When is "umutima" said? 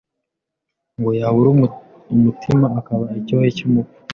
2.15-2.67